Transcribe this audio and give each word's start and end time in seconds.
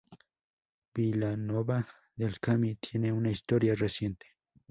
Vilanova 0.95 1.85
del 2.15 2.39
Camí 2.39 2.73
tiene 2.77 3.11
una 3.13 3.29
historia 3.29 3.75
reciente. 3.75 4.25